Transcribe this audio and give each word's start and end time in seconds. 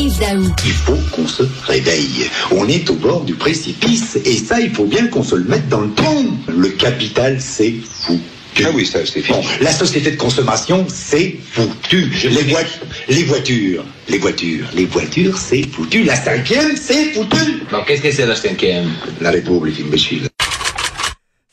Yves 0.00 0.18
Daou. 0.18 0.54
Il 0.64 0.72
faut 0.72 0.98
qu'on 1.12 1.26
se 1.28 1.42
réveille. 1.66 2.30
On 2.52 2.66
est 2.68 2.88
au 2.88 2.94
bord 2.94 3.22
du 3.24 3.34
précipice 3.34 4.16
et 4.24 4.36
ça, 4.36 4.58
il 4.58 4.70
faut 4.70 4.86
bien 4.86 5.06
qu'on 5.08 5.22
se 5.22 5.34
le 5.34 5.44
mette 5.44 5.68
dans 5.68 5.82
le 5.82 5.92
tronc. 5.92 6.24
Le 6.48 6.68
capital, 6.70 7.38
c'est 7.38 7.74
fou. 7.84 8.18
Ah 8.64 8.68
oui, 8.74 8.86
ça, 8.86 9.00
c'est 9.04 9.20
fini. 9.20 9.36
Bon, 9.38 9.44
la 9.60 9.72
société 9.72 10.10
de 10.12 10.16
consommation, 10.16 10.86
c'est 10.88 11.36
foutu. 11.52 12.10
Les, 12.24 12.30
les 12.30 13.24
voitures, 13.24 13.84
les 14.08 14.18
voitures, 14.18 14.64
les 14.74 14.86
voitures, 14.86 15.36
c'est 15.36 15.66
foutu. 15.70 16.02
La 16.04 16.16
cinquième, 16.16 16.76
c'est 16.76 17.12
foutu. 17.12 17.62
Bon, 17.70 17.78
qu'est-ce 17.86 18.02
que 18.02 18.10
c'est 18.10 18.26
la 18.26 18.36
cinquième? 18.36 18.90
La 19.20 19.30
République, 19.30 19.80
imbécile. 19.86 20.28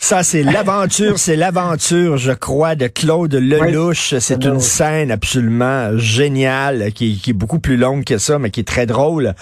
Ça, 0.08 0.24
c'est 0.24 0.42
l'aventure, 0.42 1.20
c'est 1.20 1.36
l'aventure, 1.36 2.16
je 2.16 2.32
crois, 2.32 2.76
de 2.76 2.88
Claude 2.88 3.34
Lelouch. 3.34 4.16
C'est 4.20 4.46
une 4.46 4.62
scène 4.62 5.12
absolument 5.12 5.98
géniale, 5.98 6.94
qui, 6.94 7.18
qui 7.20 7.32
est 7.32 7.34
beaucoup 7.34 7.60
plus 7.60 7.76
longue 7.76 8.06
que 8.06 8.18
ça, 8.18 8.40
mais 8.40 8.50
qui 8.50 8.62
est 8.62 8.68
très 8.68 8.86
drôle. 8.86 9.34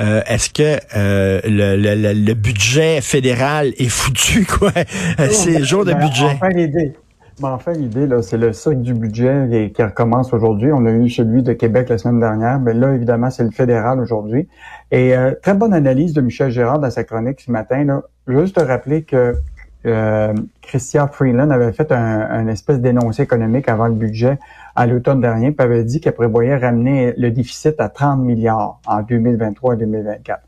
Euh, 0.00 0.20
Est-ce 0.26 0.50
que 0.50 0.80
euh, 0.96 1.40
le, 1.44 1.76
le- 1.76 1.94
le- 1.94 2.14
le 2.14 2.34
budget 2.34 3.00
fédéral 3.00 3.68
est 3.78 3.88
foutu, 3.88 4.44
quoi? 4.58 4.72
c'est 5.30 5.62
jour 5.62 5.84
de 5.84 5.92
Ben, 5.92 6.00
budget. 6.00 6.24
Enfin, 6.34 6.48
l'idée. 6.48 6.94
Ben, 7.40 7.50
enfin, 7.50 7.72
l'idée, 7.72 8.08
là, 8.08 8.22
c'est 8.22 8.38
le 8.38 8.52
cycle 8.52 8.80
du 8.82 8.94
budget 8.94 9.46
et- 9.52 9.70
qui 9.70 9.84
recommence 9.84 10.32
aujourd'hui. 10.34 10.72
On 10.72 10.84
a 10.84 10.90
eu 10.90 11.08
celui 11.10 11.44
de 11.44 11.52
Québec 11.52 11.88
la 11.90 11.98
semaine 11.98 12.18
dernière. 12.18 12.58
Mais 12.58 12.74
là, 12.74 12.92
évidemment, 12.92 13.30
c'est 13.30 13.44
le 13.44 13.52
fédéral 13.52 14.00
aujourd'hui. 14.00 14.48
Et 14.90 15.16
euh, 15.16 15.30
très 15.40 15.54
bonne 15.54 15.72
analyse 15.72 16.12
de 16.12 16.20
Michel 16.22 16.50
Gérard 16.50 16.80
dans 16.80 16.90
sa 16.90 17.04
chronique 17.04 17.40
ce 17.46 17.52
matin. 17.52 17.84
Là. 17.84 18.02
Juste 18.26 18.56
te 18.56 18.60
rappeler 18.60 19.02
que 19.02 19.34
euh, 19.86 20.32
Christian 20.60 21.08
Freeland 21.08 21.50
avait 21.50 21.72
fait 21.72 21.90
un, 21.92 22.20
un 22.20 22.46
espèce 22.48 22.80
d'énoncé 22.80 23.22
économique 23.22 23.68
avant 23.68 23.88
le 23.88 23.94
budget 23.94 24.38
à 24.74 24.86
l'automne 24.86 25.20
dernier, 25.20 25.52
puis 25.52 25.64
avait 25.64 25.84
dit 25.84 26.00
qu'elle 26.00 26.14
prévoyait 26.14 26.56
ramener 26.56 27.14
le 27.16 27.30
déficit 27.30 27.80
à 27.80 27.88
30 27.88 28.20
milliards 28.20 28.80
en 28.86 29.02
2023 29.02 29.74
et 29.74 29.76
2024. 29.78 30.40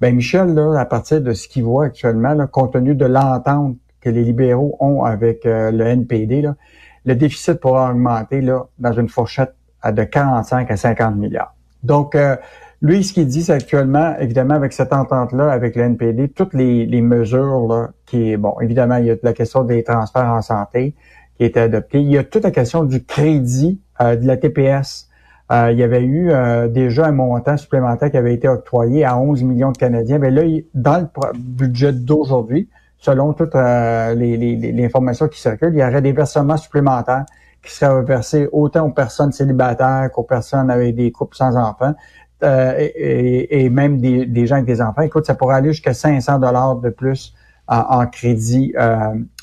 Ben 0.00 0.14
Michel, 0.14 0.54
là, 0.54 0.78
à 0.78 0.84
partir 0.84 1.20
de 1.20 1.32
ce 1.32 1.48
qu'il 1.48 1.64
voit 1.64 1.86
actuellement, 1.86 2.34
là, 2.34 2.46
compte 2.46 2.72
tenu 2.72 2.94
de 2.94 3.06
l'entente 3.06 3.76
que 4.00 4.10
les 4.10 4.24
libéraux 4.24 4.76
ont 4.80 5.04
avec 5.04 5.46
euh, 5.46 5.70
le 5.70 5.86
NPD, 5.86 6.42
là, 6.42 6.56
le 7.04 7.14
déficit 7.14 7.54
pourra 7.54 7.90
augmenter 7.90 8.40
là, 8.40 8.66
dans 8.78 8.92
une 8.92 9.08
fourchette 9.08 9.54
de 9.84 10.04
45 10.04 10.70
à 10.70 10.76
50 10.76 11.16
milliards. 11.16 11.54
Donc, 11.82 12.14
euh, 12.14 12.36
lui, 12.82 13.04
ce 13.04 13.12
qu'il 13.12 13.26
dit, 13.28 13.42
c'est 13.44 13.52
actuellement, 13.52 14.14
évidemment, 14.18 14.54
avec 14.54 14.72
cette 14.72 14.92
entente-là, 14.92 15.50
avec 15.50 15.76
le 15.76 15.82
NPD, 15.84 16.28
toutes 16.30 16.52
les, 16.52 16.84
les 16.84 17.00
mesures 17.00 17.66
là, 17.68 17.90
qui 18.06 18.36
bon, 18.36 18.54
évidemment, 18.60 18.96
il 18.96 19.06
y 19.06 19.10
a 19.10 19.16
la 19.22 19.32
question 19.32 19.62
des 19.64 19.84
transferts 19.84 20.26
en 20.28 20.42
santé 20.42 20.94
qui 21.36 21.44
a 21.44 21.46
été 21.46 21.60
adoptée. 21.60 22.00
Il 22.00 22.10
y 22.10 22.18
a 22.18 22.24
toute 22.24 22.42
la 22.42 22.50
question 22.50 22.84
du 22.84 23.04
crédit 23.04 23.80
euh, 24.00 24.16
de 24.16 24.26
la 24.26 24.36
TPS. 24.36 25.08
Euh, 25.52 25.70
il 25.72 25.78
y 25.78 25.82
avait 25.84 26.02
eu 26.02 26.30
euh, 26.32 26.66
déjà 26.68 27.06
un 27.06 27.12
montant 27.12 27.56
supplémentaire 27.56 28.10
qui 28.10 28.16
avait 28.16 28.34
été 28.34 28.48
octroyé 28.48 29.04
à 29.04 29.16
11 29.16 29.42
millions 29.44 29.70
de 29.70 29.78
Canadiens. 29.78 30.18
Mais 30.18 30.30
là, 30.30 30.42
dans 30.74 30.98
le 30.98 31.38
budget 31.38 31.92
d'aujourd'hui, 31.92 32.68
selon 32.98 33.32
toutes 33.32 33.54
euh, 33.54 34.14
les, 34.14 34.36
les- 34.36 34.56
les 34.56 34.84
informations 34.84 35.28
qui 35.28 35.40
circulent, 35.40 35.72
il 35.74 35.78
y 35.80 35.84
aurait 35.84 36.02
des 36.02 36.12
versements 36.12 36.56
supplémentaires 36.56 37.26
qui 37.62 37.72
seraient 37.72 38.02
versés 38.02 38.48
autant 38.50 38.86
aux 38.86 38.90
personnes 38.92 39.30
célibataires 39.30 40.10
qu'aux 40.12 40.24
personnes 40.24 40.68
avec 40.70 40.96
des 40.96 41.12
couples 41.12 41.36
sans 41.36 41.56
enfants. 41.56 41.94
Euh, 42.42 42.74
et, 42.96 43.68
même 43.70 43.98
des, 44.00 44.26
des 44.26 44.46
gens 44.46 44.56
avec 44.56 44.66
des 44.66 44.80
enfants. 44.82 45.02
Écoute, 45.02 45.26
ça 45.26 45.34
pourrait 45.34 45.56
aller 45.56 45.72
jusqu'à 45.72 45.94
500 45.94 46.38
dollars 46.38 46.76
de 46.76 46.90
plus 46.90 47.34
en, 47.68 47.78
en 47.78 48.06
crédit 48.06 48.72
euh, 48.78 48.96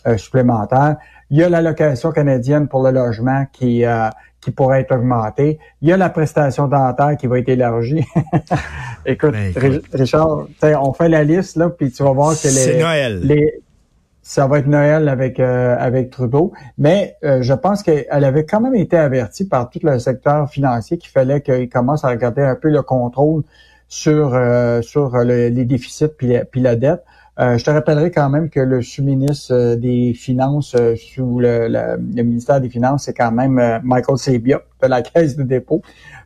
euh, 0.07 0.17
supplémentaire. 0.17 0.97
Il 1.31 1.37
y 1.37 1.43
a 1.43 1.49
l'allocation 1.49 2.11
canadienne 2.11 2.67
pour 2.67 2.83
le 2.83 2.91
logement 2.91 3.45
qui 3.51 3.85
euh, 3.85 4.09
qui 4.41 4.51
pourrait 4.51 4.81
être 4.81 4.95
augmentée. 4.95 5.59
Il 5.81 5.89
y 5.89 5.93
a 5.93 5.97
la 5.97 6.09
prestation 6.09 6.67
dentaire 6.67 7.17
qui 7.17 7.27
va 7.27 7.39
être 7.39 7.49
élargie. 7.49 8.05
écoute, 9.05 9.31
Ben, 9.33 9.49
écoute. 9.49 9.61
Ri- 9.61 9.81
Richard, 9.93 10.47
on 10.81 10.93
fait 10.93 11.09
la 11.09 11.23
liste 11.23 11.57
là, 11.57 11.69
puis 11.69 11.91
tu 11.91 12.03
vas 12.03 12.11
voir 12.13 12.31
que 12.31 12.35
C'est 12.47 12.73
les, 12.73 12.79
Noël. 12.81 13.19
les 13.23 13.61
ça 14.29 14.45
va 14.47 14.59
être 14.59 14.67
Noël 14.67 15.09
avec 15.09 15.39
euh, 15.39 15.75
avec 15.79 16.11
Trudeau, 16.11 16.53
mais 16.77 17.15
euh, 17.23 17.41
je 17.41 17.53
pense 17.53 17.81
qu'elle 17.81 18.05
avait 18.23 18.45
quand 18.45 18.61
même 18.61 18.75
été 18.75 18.95
avertie 18.95 19.45
par 19.47 19.69
tout 19.71 19.79
le 19.81 19.97
secteur 19.97 20.47
financier 20.49 20.97
qu'il 20.99 21.09
fallait 21.09 21.41
qu'il 21.41 21.67
commence 21.69 22.05
à 22.05 22.09
regarder 22.09 22.43
un 22.43 22.55
peu 22.55 22.69
le 22.69 22.83
contrôle 22.83 23.41
sur 23.87 24.35
euh, 24.35 24.81
sur 24.83 25.17
le- 25.17 25.47
les 25.49 25.65
déficits 25.65 26.09
puis 26.17 26.33
puis 26.51 26.61
la 26.61 26.75
dette. 26.75 27.03
Euh, 27.39 27.57
je 27.57 27.63
te 27.65 27.71
rappellerai 27.71 28.11
quand 28.11 28.29
même 28.29 28.49
que 28.49 28.59
le 28.59 28.81
sous-ministre 28.83 29.53
euh, 29.53 29.75
des 29.75 30.13
Finances 30.13 30.75
euh, 30.75 30.95
sous 30.95 31.39
le, 31.39 31.67
le- 31.69 31.97
ministère 32.23 32.61
des 32.61 32.69
Finances, 32.69 33.05
c'est 33.05 33.13
quand 33.15 33.31
même 33.31 33.79
Michael 33.83 34.17
Sabia 34.19 34.61
de 34.83 34.87
la 34.87 35.01
Caisse 35.09 35.37
de 35.37 35.43
dépôt. 35.43 35.81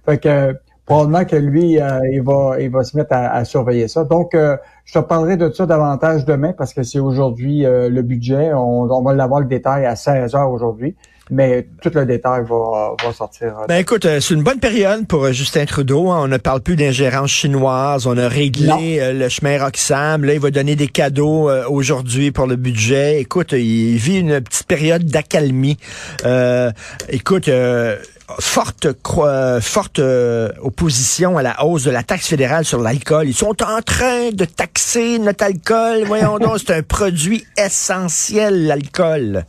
Fait 0.06 0.18
que 0.18 0.58
probablement 0.86 1.26
que 1.26 1.36
lui, 1.36 1.80
euh, 1.80 2.00
il 2.12 2.22
va 2.22 2.58
il 2.60 2.70
va 2.70 2.84
se 2.84 2.96
mettre 2.98 3.14
à, 3.14 3.30
à 3.34 3.46
surveiller 3.46 3.88
ça. 3.88 4.04
Donc, 4.04 4.36
euh, 4.36 4.58
je 4.86 4.94
te 4.94 5.00
parlerai 5.00 5.38
de 5.38 5.50
ça 5.52 5.66
davantage 5.66 6.26
demain 6.26 6.54
parce 6.58 6.74
que 6.74 6.84
c'est 6.84 7.00
aujourd'hui 7.00 7.66
euh, 7.66 7.90
le 7.90 8.02
budget. 8.02 8.54
On, 8.54 8.84
on 8.92 9.02
va 9.02 9.14
l'avoir 9.14 9.40
le 9.42 9.48
détail 9.48 9.86
à 9.86 9.96
16 9.96 10.36
heures 10.36 10.52
aujourd'hui, 10.52 10.96
mais 11.32 11.68
tout 11.82 11.90
le 11.96 12.06
détail 12.06 12.44
va, 12.50 12.96
va 13.02 13.14
sortir. 13.14 13.60
euh, 13.62 13.66
Ben 13.70 13.78
écoute, 13.78 14.06
euh, 14.06 14.20
c'est 14.20 14.34
une 14.34 14.44
bonne 14.44 14.60
période 14.60 15.08
pour 15.08 15.24
euh, 15.24 15.32
Justin 15.32 15.64
Trudeau. 15.66 16.10
hein. 16.12 16.20
On 16.24 16.28
ne 16.28 16.36
parle 16.36 16.60
plus 16.60 16.76
d'ingérence 16.76 17.30
chinoise. 17.32 18.06
On 18.06 18.18
a 18.18 18.28
réglé 18.28 18.68
Non. 18.68 18.78
le 19.20 19.30
chemin 19.30 19.58
Roxham. 19.64 20.26
Là, 20.26 20.34
il 20.34 20.40
va 20.42 20.52
donner 20.52 20.76
des 20.76 20.88
cadeaux 20.90 21.50
euh, 21.50 21.64
aujourd'hui 21.70 22.32
pour 22.32 22.46
le 22.46 22.58
budget. 22.58 23.22
Écoute, 23.22 23.54
il 23.54 23.96
vit 23.96 24.20
une 24.20 24.42
petite 24.42 24.68
période 24.68 25.06
d'accalmie. 25.06 25.78
Euh, 26.26 26.72
écoute, 27.08 27.48
euh, 27.48 27.96
forte 28.39 28.88
euh, 29.17 29.61
forte 29.61 30.00
euh, 30.00 30.50
opposition 30.61 31.38
à 31.38 31.44
la 31.44 31.66
hausse 31.66 31.84
de 31.84 31.91
la 31.91 32.03
taxe 32.03 32.28
fédérale 32.28 32.66
sur 32.66 32.81
l'alcool. 32.81 33.28
Ils 33.28 33.34
sont 33.34 33.61
en 33.63 33.81
train 33.81 34.29
de 34.31 34.45
taxer 34.45 35.19
notre 35.19 35.44
alcool. 35.45 36.03
Voyons 36.06 36.39
donc, 36.39 36.59
c'est 36.59 36.73
un 36.73 36.81
produit 36.84 37.45
essentiel, 37.57 38.67
l'alcool. 38.67 39.45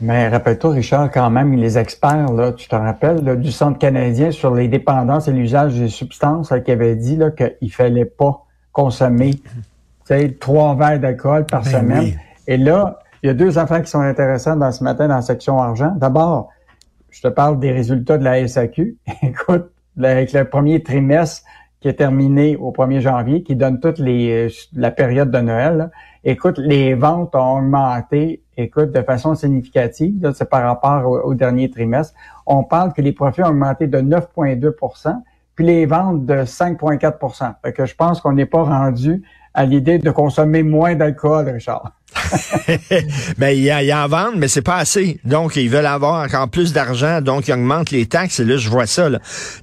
Mais 0.00 0.28
rappelle-toi, 0.28 0.72
Richard, 0.72 1.10
quand 1.10 1.30
même, 1.30 1.54
les 1.54 1.78
experts, 1.78 2.32
là, 2.32 2.52
tu 2.52 2.68
te 2.68 2.74
rappelles, 2.74 3.24
là, 3.24 3.36
du 3.36 3.52
Centre 3.52 3.78
canadien 3.78 4.32
sur 4.32 4.54
les 4.54 4.68
dépendances 4.68 5.28
et 5.28 5.32
l'usage 5.32 5.74
des 5.74 5.88
substances, 5.88 6.50
là, 6.50 6.60
qui 6.60 6.72
avait 6.72 6.96
dit 6.96 7.16
là, 7.16 7.30
qu'il 7.30 7.72
fallait 7.72 8.04
pas 8.04 8.44
consommer 8.72 9.40
trois 10.40 10.74
verres 10.74 11.00
d'alcool 11.00 11.46
par 11.46 11.62
Ben 11.62 11.70
semaine. 11.70 12.00
oui. 12.00 12.16
Et 12.46 12.56
là, 12.58 13.00
il 13.22 13.28
y 13.28 13.30
a 13.30 13.34
deux 13.34 13.56
affaires 13.56 13.82
qui 13.82 13.90
sont 13.90 14.00
intéressantes 14.00 14.58
dans 14.58 14.72
ce 14.72 14.84
matin 14.84 15.08
dans 15.08 15.14
la 15.16 15.22
section 15.22 15.58
argent. 15.58 15.94
D'abord, 15.96 16.50
je 17.14 17.22
te 17.22 17.28
parle 17.28 17.60
des 17.60 17.70
résultats 17.70 18.18
de 18.18 18.24
la 18.24 18.46
SAQ. 18.46 18.96
Écoute, 19.22 19.70
avec 20.02 20.32
le 20.32 20.44
premier 20.44 20.82
trimestre 20.82 21.42
qui 21.80 21.88
est 21.88 21.94
terminé 21.94 22.56
au 22.56 22.72
1er 22.72 23.00
janvier, 23.00 23.42
qui 23.42 23.54
donne 23.54 23.78
toute 23.78 23.98
les, 23.98 24.48
la 24.74 24.90
période 24.90 25.30
de 25.30 25.38
Noël, 25.38 25.90
écoute, 26.24 26.58
les 26.58 26.94
ventes 26.94 27.34
ont 27.34 27.58
augmenté, 27.58 28.42
écoute, 28.56 28.90
de 28.90 29.02
façon 29.02 29.34
significative, 29.34 30.32
c'est 30.34 30.48
par 30.48 30.62
rapport 30.62 31.06
au, 31.06 31.20
au 31.20 31.34
dernier 31.34 31.70
trimestre. 31.70 32.14
On 32.46 32.64
parle 32.64 32.94
que 32.94 33.02
les 33.02 33.12
profits 33.12 33.42
ont 33.42 33.48
augmenté 33.48 33.86
de 33.86 33.98
9,2% 33.98 35.14
puis 35.54 35.66
les 35.66 35.86
ventes 35.86 36.26
de 36.26 36.34
5,4 36.44 37.54
Fait 37.62 37.72
que 37.72 37.86
je 37.86 37.94
pense 37.94 38.20
qu'on 38.20 38.32
n'est 38.32 38.46
pas 38.46 38.62
rendu 38.62 39.22
à 39.52 39.64
l'idée 39.64 39.98
de 39.98 40.10
consommer 40.10 40.62
moins 40.62 40.96
d'alcool, 40.96 41.48
Richard. 41.48 41.92
ben, 43.38 43.48
ils, 43.50 43.72
en- 43.72 43.78
ils 43.78 43.92
en 43.92 44.08
vendent, 44.08 44.36
mais 44.36 44.48
c'est 44.48 44.62
pas 44.62 44.76
assez. 44.76 45.20
Donc, 45.24 45.56
ils 45.56 45.68
veulent 45.70 45.86
avoir 45.86 46.24
encore 46.24 46.48
plus 46.48 46.72
d'argent, 46.72 47.20
donc 47.20 47.48
ils 47.48 47.52
augmentent 47.54 47.90
les 47.90 48.06
taxes. 48.06 48.40
Et 48.40 48.44
là, 48.44 48.56
je 48.56 48.68
vois 48.68 48.86
ça. 48.86 49.08
Là. 49.08 49.18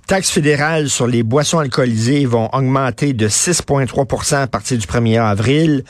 Taxes 0.07 0.29
fédérales 0.31 0.89
sur 0.89 1.07
les 1.07 1.23
boissons 1.23 1.59
alcoolisées 1.59 2.25
vont 2.25 2.49
augmenter 2.53 3.13
de 3.13 3.27
6,3% 3.27 4.35
à 4.35 4.47
partir 4.47 4.77
du 4.77 4.85
1er 4.85 5.21
avril. 5.21 5.83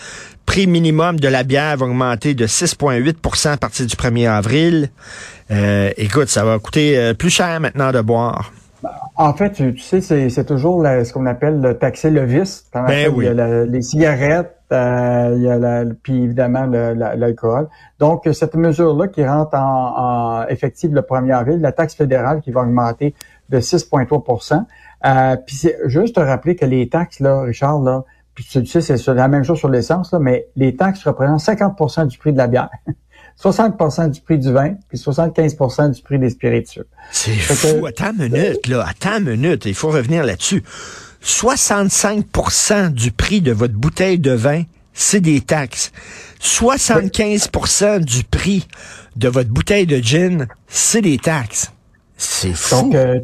Prix 0.45 0.67
minimum 0.67 1.19
de 1.19 1.27
la 1.27 1.43
bière 1.43 1.77
va 1.77 1.85
augmenter 1.85 2.33
de 2.33 2.45
6,8% 2.47 3.49
à 3.53 3.57
partir 3.57 3.85
du 3.85 3.95
1er 3.95 4.29
avril. 4.29 4.89
Euh, 5.51 5.91
écoute, 5.97 6.29
ça 6.29 6.43
va 6.43 6.59
coûter 6.59 6.97
euh, 6.97 7.13
plus 7.13 7.29
cher 7.29 7.59
maintenant 7.59 7.91
de 7.91 8.01
boire. 8.01 8.51
En 9.15 9.33
fait, 9.35 9.51
tu, 9.51 9.75
tu 9.75 9.81
sais, 10.01 10.01
c'est, 10.29 10.45
toujours 10.45 10.81
la- 10.81 11.05
ce 11.05 11.13
qu'on 11.13 11.27
appelle 11.27 11.61
le 11.61 11.77
taxer 11.77 12.09
le 12.09 12.25
vice. 12.25 12.65
Ben 12.73 13.11
oui. 13.13 13.27
La- 13.31 13.65
les 13.65 13.81
cigarettes, 13.83 14.55
euh, 14.71 15.33
il 15.35 15.43
y 15.43 15.49
a 15.49 15.57
la, 15.57 15.83
puis 16.01 16.23
évidemment 16.23 16.65
l'alcool. 16.65 17.67
Donc, 17.99 18.27
cette 18.33 18.55
mesure-là 18.55 19.07
qui 19.07 19.25
rentre 19.25 19.55
en, 19.55 20.41
en 20.41 20.47
effective 20.47 20.93
le 20.93 21.01
1er 21.01 21.35
avril, 21.35 21.59
la 21.61 21.71
taxe 21.71 21.95
fédérale 21.95 22.41
qui 22.41 22.51
va 22.51 22.61
augmenter 22.61 23.13
de 23.49 23.59
6,3% 23.59 24.63
euh, 25.05 25.35
Puis 25.45 25.55
c'est 25.55 25.77
juste 25.85 26.15
te 26.15 26.19
rappeler 26.21 26.55
que 26.55 26.65
les 26.65 26.89
taxes, 26.89 27.19
là, 27.19 27.41
Richard, 27.41 27.79
là, 27.81 28.03
puis 28.33 28.45
tu 28.45 28.65
sais, 28.65 28.81
c'est 28.81 29.07
la 29.13 29.27
même 29.27 29.43
chose 29.43 29.59
sur 29.59 29.69
l'essence, 29.69 30.13
là, 30.13 30.19
mais 30.19 30.47
les 30.55 30.75
taxes 30.75 31.03
représentent 31.03 31.41
50% 31.41 32.07
du 32.07 32.17
prix 32.17 32.31
de 32.31 32.37
la 32.37 32.47
bière. 32.47 32.69
60% 33.41 34.11
du 34.11 34.21
prix 34.21 34.37
du 34.37 34.51
vin, 34.51 34.75
puis 34.87 34.97
75% 34.97 35.91
du 35.91 36.01
prix 36.03 36.19
des 36.19 36.29
spiritueux. 36.29 36.87
C'est 37.11 37.31
Fait 37.31 37.73
que- 37.73 37.79
fou. 37.79 37.85
Attends 37.85 38.11
une 38.19 38.31
minute, 38.31 38.67
là. 38.67 38.85
Attends 38.87 39.17
une 39.19 39.31
minute. 39.31 39.65
Il 39.65 39.73
faut 39.73 39.89
revenir 39.89 40.23
là-dessus. 40.23 40.63
65% 41.23 42.89
du 42.91 43.11
prix 43.11 43.41
de 43.41 43.51
votre 43.51 43.73
bouteille 43.73 44.19
de 44.19 44.31
vin, 44.31 44.63
c'est 44.93 45.21
des 45.21 45.41
taxes. 45.41 45.91
75% 46.41 47.99
du 47.99 48.23
prix 48.23 48.67
de 49.15 49.27
votre 49.27 49.49
bouteille 49.49 49.85
de 49.85 49.97
gin, 49.97 50.47
c'est 50.67 51.01
des 51.01 51.17
taxes. 51.17 51.71
C'est 52.17 52.53
fou. 52.53 52.83
Donc, 52.83 52.95
euh, 52.95 53.19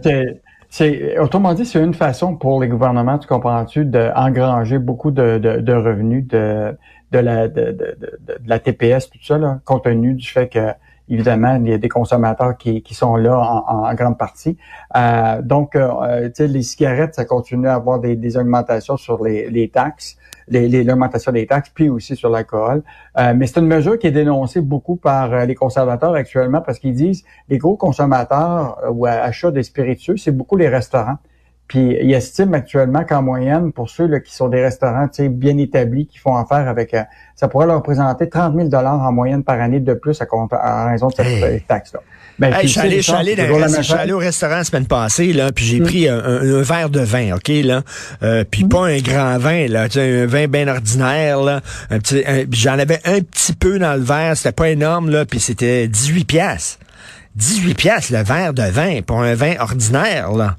c'est 0.70 1.18
autrement 1.18 1.54
dit, 1.54 1.66
c'est 1.66 1.82
une 1.82 1.94
façon 1.94 2.36
pour 2.36 2.62
les 2.62 2.68
gouvernements, 2.68 3.18
tu 3.18 3.28
comprends-tu, 3.28 3.86
d'engranger 3.86 4.80
beaucoup 4.80 5.12
de, 5.12 5.38
de, 5.38 5.74
revenus 5.74 6.28
de, 6.28 6.76
de 7.12 7.20
la 7.20 7.48
de, 7.48 7.72
de, 7.72 7.98
la 8.46 8.60
TPS, 8.60 9.10
tout 9.10 9.20
ça, 9.24 9.38
là, 9.38 9.60
compte 9.66 9.86
tenu 9.86 10.14
du 10.14 10.28
fait 10.28 10.50
que 10.50 10.74
évidemment, 11.10 11.56
il 11.56 11.70
y 11.70 11.74
a 11.74 11.78
des 11.78 11.90
consommateurs 11.90 12.58
qui, 12.58 12.82
qui 12.82 12.94
sont 12.94 13.16
là 13.16 13.38
en, 13.40 13.94
grande 13.94 14.18
partie. 14.18 14.58
Euh, 14.96 15.42
donc, 15.42 15.76
euh, 15.76 16.30
les 16.40 16.64
cigarettes, 16.64 17.16
ça 17.16 17.26
continue 17.26 17.68
à 17.68 17.76
avoir 17.76 18.00
des, 18.00 18.38
augmentations 18.38 18.98
sur 18.98 19.24
les, 19.24 19.50
les 19.50 19.70
taxes 19.70 20.18
l'augmentation 20.50 21.32
les, 21.32 21.42
des 21.42 21.48
taxes, 21.48 21.72
puis 21.74 21.90
aussi 21.90 22.16
sur 22.16 22.30
l'alcool. 22.30 22.84
Euh, 23.18 23.34
mais 23.36 23.48
c'est 23.48 23.60
une 23.60 23.68
mesure 23.68 23.98
qui 24.00 24.08
est 24.08 24.12
dénoncée 24.12 24.62
beaucoup 24.62 24.96
par 24.96 25.34
euh, 25.34 25.46
les 25.46 25.56
conservateurs 25.56 26.14
actuellement 26.14 26.62
parce 26.62 26.80
qu'ils 26.80 26.96
disent 26.96 27.24
les 27.50 27.58
gros 27.58 27.76
consommateurs 27.76 28.78
euh, 28.84 28.92
ou 28.92 29.06
achats 29.06 29.52
des 29.52 29.64
spiritueux, 29.64 30.18
c'est 30.18 30.32
beaucoup 30.32 30.56
les 30.56 30.70
restaurants. 30.70 31.18
Puis 31.68 31.98
ils 32.02 32.14
estiment 32.14 32.54
actuellement 32.54 33.04
qu'en 33.04 33.22
moyenne, 33.22 33.74
pour 33.74 33.90
ceux 33.90 34.08
là, 34.08 34.20
qui 34.20 34.34
sont 34.34 34.48
des 34.48 34.62
restaurants 34.62 35.08
bien 35.30 35.58
établis, 35.58 36.08
qui 36.08 36.18
font 36.18 36.36
affaire 36.36 36.68
avec, 36.68 36.96
ça 37.36 37.48
pourrait 37.48 37.68
leur 37.68 37.78
représenter 37.78 38.30
30 38.30 38.56
000 38.56 38.74
en 38.74 39.12
moyenne 39.12 39.44
par 39.44 39.60
année 39.60 39.82
de 39.82 39.94
plus 39.94 40.22
à, 40.22 40.86
raison 40.88 41.08
de 41.08 41.14
cette 41.14 41.68
taxe-là. 41.68 42.00
Ben, 42.40 42.54
je 42.62 42.68
suis 42.68 42.80
allé, 42.80 43.02
allé, 43.10 44.14
au 44.14 44.20
restaurant 44.20 44.58
la 44.58 44.64
semaine 44.64 44.86
passée, 44.86 45.34
là, 45.34 45.52
puis 45.52 45.66
j'ai 45.66 45.80
hmm. 45.80 45.84
pris 45.84 46.08
un, 46.08 46.62
verre 46.62 46.92
de 46.92 47.00
vin, 47.00 47.36
OK, 47.36 47.48
là. 47.48 47.82
Euh, 48.22 48.44
puis 48.50 48.64
hmm. 48.64 48.70
pas 48.70 48.86
un 48.86 49.00
grand 49.00 49.38
vin, 49.40 49.68
là. 49.68 49.88
Un 49.96 50.26
vin 50.28 50.48
bien 50.48 50.68
ordinaire, 50.68 51.42
là. 51.42 51.62
Un 51.90 51.98
petit, 51.98 52.24
j'en 52.52 52.78
avais 52.78 53.00
un 53.06 53.22
petit 53.22 53.54
peu 53.54 53.80
dans 53.80 53.96
le 53.96 54.04
verre, 54.04 54.38
c'était 54.38 54.52
pas 54.52 54.70
énorme, 54.70 55.10
là, 55.10 55.26
puis 55.26 55.40
c'était 55.40 55.88
18 55.88 56.26
pièces. 56.26 56.78
18 57.36 57.74
pièces 57.74 58.10
le 58.12 58.24
verre 58.24 58.54
de 58.54 58.64
vin 58.64 59.02
pour 59.02 59.22
un 59.22 59.34
vin 59.34 59.56
ordinaire, 59.60 60.32
là. 60.32 60.58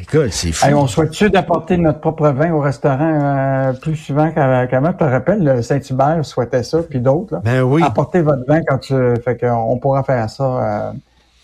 Écoute, 0.00 0.32
c'est 0.32 0.52
fou. 0.52 0.66
on 0.74 0.86
souhaite-tu 0.86 1.30
d'apporter 1.30 1.76
notre 1.76 2.00
propre 2.00 2.30
vin 2.30 2.52
au 2.52 2.60
restaurant 2.60 3.20
euh, 3.22 3.72
plus 3.74 3.96
souvent 3.96 4.30
qu'avant? 4.32 4.92
Tu 4.92 4.98
te 4.98 5.04
rappelles, 5.04 5.44
le 5.44 5.62
Saint-Hubert 5.62 6.24
souhaitait 6.24 6.64
ça, 6.64 6.82
puis 6.82 7.00
d'autres. 7.00 7.40
Ben 7.44 7.62
oui. 7.62 7.82
Apporter 7.84 8.22
votre 8.22 8.44
vin 8.46 8.60
quand 8.66 8.78
tu... 8.78 8.94
Fait 9.24 9.36
qu'on 9.38 9.78
pourra 9.78 10.02
faire 10.02 10.28
ça... 10.28 10.44
Euh, 10.44 10.92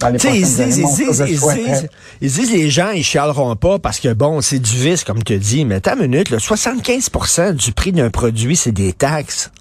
dans 0.01 0.09
les 0.09 0.19
ils, 0.27 0.43
disent, 0.43 0.59
ils, 0.59 0.85
disent, 0.85 1.89
ils, 2.21 2.29
disent, 2.29 2.53
les 2.53 2.69
gens, 2.69 2.91
ils 2.91 3.05
chialeront 3.05 3.55
pas 3.55 3.79
parce 3.79 4.01
que 4.01 4.13
bon, 4.13 4.41
c'est 4.41 4.59
du 4.59 4.77
vice, 4.77 5.05
comme 5.05 5.23
tu 5.23 5.39
dis, 5.39 5.65
mais 5.65 5.81
ta 5.81 5.95
minute, 5.95 6.31
là, 6.31 6.39
75% 6.39 7.53
du 7.53 7.73
prix 7.73 7.93
d'un 7.93 8.11
produit, 8.11 8.57
c'est 8.57 8.73
des 8.73 8.93
taxes. 8.93 9.53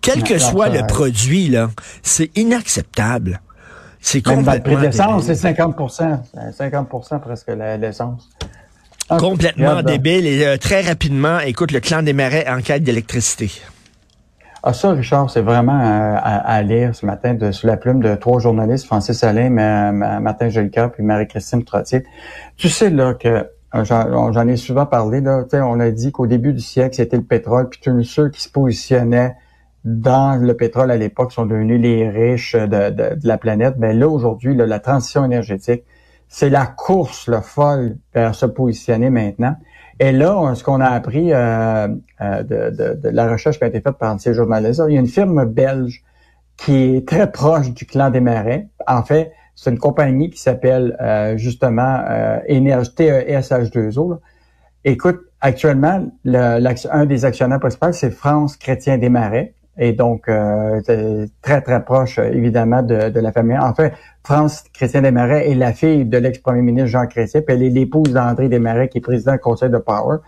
Quel 0.00 0.24
que 0.24 0.38
soit 0.38 0.68
le 0.68 0.84
produit, 0.86 1.48
là, 1.48 1.70
c'est 2.02 2.36
inacceptable. 2.36 3.40
C'est 4.00 4.22
complètement 4.22 4.54
le 4.54 4.60
prix 4.60 4.76
de 4.76 4.80
l'essence, 4.82 5.24
c'est 5.24 5.34
50 5.34 5.76
50 6.52 7.20
presque 7.20 7.48
l'essence. 7.48 8.28
Complètement 9.08 9.82
débile 9.82 10.26
et 10.26 10.46
euh, 10.46 10.56
très 10.58 10.82
rapidement, 10.82 11.40
écoute, 11.40 11.72
le 11.72 11.80
clan 11.80 12.02
des 12.02 12.12
marais 12.12 12.46
en 12.48 12.60
quête 12.60 12.82
d'électricité. 12.82 13.50
Ah 14.62 14.74
ça, 14.74 14.90
Richard, 14.90 15.30
c'est 15.30 15.40
vraiment 15.40 15.80
euh, 15.80 16.16
à, 16.20 16.62
lire 16.62 16.94
ce 16.94 17.06
matin 17.06 17.32
de, 17.32 17.50
sous 17.50 17.66
la 17.66 17.78
plume 17.78 18.02
de 18.02 18.14
trois 18.16 18.38
journalistes, 18.38 18.84
Francis 18.84 19.24
Alain, 19.24 19.50
Martin 20.20 20.50
Jolicoeur 20.50 20.92
puis 20.92 21.02
Marie-Christine 21.02 21.64
Trottier. 21.64 22.04
Tu 22.56 22.68
sais 22.68 22.90
là 22.90 23.14
que 23.14 23.46
euh, 23.74 23.84
j'en 23.84 24.48
ai 24.48 24.56
souvent 24.56 24.86
parlé, 24.86 25.20
là, 25.20 25.44
on 25.52 25.80
a 25.80 25.90
dit 25.90 26.10
qu'au 26.10 26.26
début 26.26 26.52
du 26.52 26.60
siècle, 26.60 26.96
c'était 26.96 27.16
le 27.16 27.22
pétrole, 27.22 27.68
puis 27.68 27.80
tous 27.82 28.02
ceux 28.02 28.30
qui 28.30 28.40
se 28.40 28.48
positionnaient 28.48 29.36
dans 29.84 30.36
le 30.40 30.54
pétrole 30.54 30.90
à 30.90 30.96
l'époque 30.96 31.32
sont 31.32 31.46
devenus 31.46 31.80
les 31.80 32.08
riches 32.08 32.54
de, 32.54 32.90
de, 32.90 33.18
la 33.22 33.38
planète. 33.38 33.74
Mais 33.78 33.94
là, 33.94 34.08
aujourd'hui, 34.08 34.54
la 34.54 34.80
transition 34.80 35.24
énergétique, 35.24 35.84
c'est 36.28 36.50
la 36.50 36.66
course 36.66 37.28
le 37.28 37.40
folle 37.40 37.96
vers 38.14 38.34
se 38.34 38.46
positionner 38.46 39.10
maintenant. 39.10 39.56
Et 40.00 40.12
là, 40.12 40.54
ce 40.54 40.62
qu'on 40.62 40.80
a 40.80 40.88
appris 40.88 41.32
euh, 41.32 41.88
euh, 42.20 42.42
de, 42.42 42.94
de, 42.94 43.08
la 43.08 43.30
recherche 43.30 43.58
qui 43.58 43.64
a 43.64 43.68
été 43.68 43.80
faite 43.80 43.96
par 43.98 44.20
ces 44.20 44.34
journalistes, 44.34 44.82
il 44.88 44.94
y 44.94 44.96
a 44.96 45.00
une 45.00 45.08
firme 45.08 45.44
belge 45.44 46.04
qui 46.56 46.96
est 46.96 47.08
très 47.08 47.30
proche 47.30 47.72
du 47.72 47.86
clan 47.86 48.10
des 48.10 48.20
marais. 48.20 48.68
En 48.86 49.02
fait, 49.02 49.32
c'est 49.54 49.70
une 49.70 49.78
compagnie 49.78 50.30
qui 50.30 50.40
s'appelle 50.40 50.96
euh, 51.00 51.36
justement 51.36 52.02
euh, 52.08 52.38
Énergie 52.46 52.90
TESH2O. 52.90 54.18
Écoute, 54.84 55.18
actuellement, 55.40 56.06
le, 56.24 56.60
un 56.92 57.06
des 57.06 57.24
actionnaires 57.24 57.58
principaux, 57.58 57.90
c'est 57.90 58.10
France 58.10 58.56
Chrétien 58.56 58.98
des 58.98 59.08
Marais 59.08 59.54
et 59.78 59.92
donc 59.92 60.28
euh, 60.28 60.80
très 61.42 61.60
très 61.60 61.84
proche 61.84 62.18
évidemment 62.18 62.82
de, 62.82 63.10
de, 63.10 63.20
la 63.20 63.32
famille. 63.32 63.58
En 63.58 63.74
fait, 63.74 63.92
France 64.24 64.64
Chrétien 64.72 65.02
Desmarais 65.02 65.50
est 65.50 65.54
la 65.54 65.72
fille 65.72 66.04
de 66.04 66.18
l'ex-premier 66.18 66.62
ministre 66.62 66.90
Jean 66.90 67.06
Chrétien, 67.06 67.42
puis 67.42 67.54
elle 67.54 67.62
est 67.62 67.70
l'épouse 67.70 68.12
d'André 68.12 68.48
Desmarais 68.48 68.88
qui 68.88 68.98
est 68.98 69.00
président 69.00 69.32
du 69.32 69.38
Conseil 69.38 69.70
de 69.70 69.78
Power. 69.78 70.18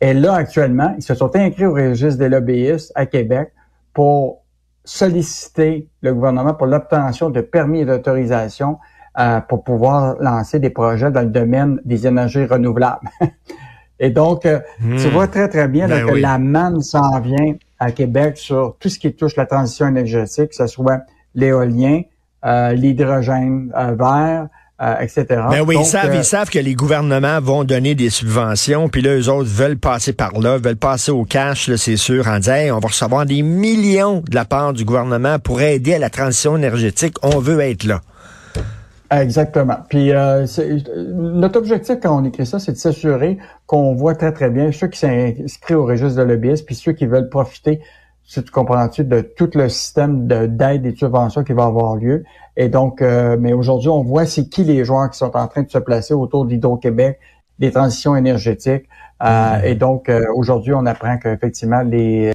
Et 0.00 0.14
là 0.14 0.34
actuellement, 0.34 0.94
ils 0.96 1.02
se 1.02 1.14
sont 1.14 1.34
inscrits 1.36 1.66
au 1.66 1.74
registre 1.74 2.18
des 2.18 2.28
lobbyistes 2.28 2.92
à 2.94 3.06
Québec 3.06 3.52
pour 3.92 4.42
solliciter 4.84 5.88
le 6.00 6.14
gouvernement 6.14 6.54
pour 6.54 6.66
l'obtention 6.66 7.30
de 7.30 7.40
permis 7.40 7.80
et 7.80 7.84
d'autorisation 7.84 8.78
euh, 9.18 9.40
pour 9.40 9.62
pouvoir 9.62 10.16
lancer 10.20 10.58
des 10.58 10.70
projets 10.70 11.10
dans 11.10 11.20
le 11.20 11.28
domaine 11.28 11.80
des 11.84 12.06
énergies 12.06 12.46
renouvelables. 12.46 13.08
et 14.00 14.10
donc, 14.10 14.46
euh, 14.46 14.60
tu 14.80 15.08
hmm. 15.08 15.10
vois 15.10 15.28
très 15.28 15.48
très 15.48 15.68
bien 15.68 15.86
ben 15.86 16.06
que 16.06 16.14
la 16.14 16.38
manne 16.38 16.80
s'en 16.80 17.20
vient 17.20 17.54
à 17.82 17.90
Québec 17.90 18.38
sur 18.38 18.76
tout 18.78 18.88
ce 18.88 18.98
qui 18.98 19.12
touche 19.12 19.34
la 19.36 19.44
transition 19.44 19.88
énergétique, 19.88 20.50
que 20.50 20.54
ce 20.54 20.68
soit 20.68 21.00
l'éolien, 21.34 22.02
euh, 22.44 22.72
l'hydrogène 22.74 23.72
euh, 23.76 23.96
vert, 23.98 24.46
euh, 24.80 24.94
etc. 25.00 25.26
Ben 25.50 25.62
oui, 25.66 25.76
ils 25.80 25.84
savent, 25.84 26.14
ils 26.14 26.24
savent 26.24 26.48
que 26.48 26.60
les 26.60 26.74
gouvernements 26.74 27.40
vont 27.40 27.64
donner 27.64 27.96
des 27.96 28.08
subventions, 28.08 28.88
puis 28.88 29.02
là, 29.02 29.16
eux 29.16 29.28
autres 29.28 29.50
veulent 29.50 29.78
passer 29.78 30.12
par 30.12 30.38
là, 30.38 30.58
veulent 30.58 30.76
passer 30.76 31.10
au 31.10 31.24
cash, 31.24 31.74
c'est 31.74 31.96
sûr, 31.96 32.28
en 32.28 32.38
disant, 32.38 32.76
on 32.76 32.78
va 32.78 32.88
recevoir 32.88 33.26
des 33.26 33.42
millions 33.42 34.22
de 34.28 34.34
la 34.34 34.44
part 34.44 34.72
du 34.72 34.84
gouvernement 34.84 35.40
pour 35.40 35.60
aider 35.60 35.94
à 35.94 35.98
la 35.98 36.10
transition 36.10 36.56
énergétique. 36.56 37.16
On 37.22 37.40
veut 37.40 37.60
être 37.60 37.82
là. 37.82 38.00
Exactement. 39.12 39.76
Puis 39.88 40.10
euh, 40.12 40.46
notre 41.14 41.58
objectif 41.58 41.96
quand 42.02 42.18
on 42.18 42.24
écrit 42.24 42.46
ça, 42.46 42.58
c'est 42.58 42.72
de 42.72 42.78
s'assurer 42.78 43.36
qu'on 43.66 43.94
voit 43.94 44.14
très 44.14 44.32
très 44.32 44.48
bien 44.48 44.72
ceux 44.72 44.88
qui 44.88 44.98
s'inscrivent 44.98 45.78
au 45.78 45.84
registre 45.84 46.18
de 46.18 46.22
lobbyistes, 46.22 46.64
puis 46.64 46.74
ceux 46.74 46.92
qui 46.92 47.04
veulent 47.04 47.28
profiter, 47.28 47.82
si 48.24 48.42
tu 48.42 48.50
comprends-tu, 48.50 49.04
de 49.04 49.20
tout 49.20 49.50
le 49.54 49.68
système 49.68 50.26
d'aide 50.26 50.86
et 50.86 50.92
de 50.92 50.96
subventions 50.96 51.44
qui 51.44 51.52
va 51.52 51.64
avoir 51.64 51.96
lieu. 51.96 52.24
Et 52.56 52.68
donc, 52.68 53.02
euh, 53.02 53.36
mais 53.38 53.52
aujourd'hui, 53.52 53.90
on 53.90 54.02
voit 54.02 54.24
c'est 54.24 54.48
qui 54.48 54.64
les 54.64 54.82
joueurs 54.84 55.10
qui 55.10 55.18
sont 55.18 55.36
en 55.36 55.46
train 55.46 55.62
de 55.62 55.70
se 55.70 55.78
placer 55.78 56.14
autour 56.14 56.46
d'Hydro-Québec, 56.46 57.18
des 57.58 57.70
transitions 57.70 58.16
énergétiques. 58.16 58.88
Euh, 59.22 59.26
mm-hmm. 59.26 59.64
Et 59.66 59.74
donc, 59.74 60.10
aujourd'hui, 60.34 60.72
on 60.72 60.86
apprend 60.86 61.18
qu'effectivement, 61.18 61.82
les, 61.82 62.32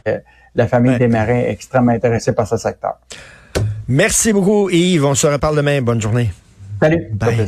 la 0.54 0.68
famille 0.68 0.98
des 0.98 1.08
marins 1.08 1.40
est 1.40 1.52
extrêmement 1.52 1.92
intéressée 1.92 2.34
par 2.34 2.48
ce 2.48 2.58
secteur. 2.58 2.98
Merci 3.88 4.32
beaucoup, 4.32 4.70
Yves. 4.70 5.06
On 5.06 5.16
se 5.16 5.28
reparle 5.28 5.56
demain. 5.58 5.82
Bonne 5.82 6.02
journée. 6.02 6.30
Salut. 6.80 7.18
Bye. 7.18 7.48